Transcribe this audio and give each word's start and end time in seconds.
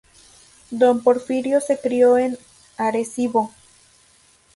Don 0.71 1.03
Porfirio 1.03 1.61
se 1.61 1.79
crio 1.79 2.17
en 2.17 2.35
Arecibo. 2.75 3.51